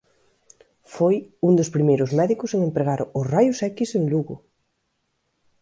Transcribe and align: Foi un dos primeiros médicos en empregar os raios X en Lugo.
Foi 0.95 1.15
un 1.47 1.53
dos 1.59 1.73
primeiros 1.75 2.09
médicos 2.19 2.51
en 2.51 2.61
empregar 2.69 2.99
os 3.19 3.25
raios 3.33 3.57
X 3.79 3.79
en 3.99 4.03
Lugo. 4.11 4.35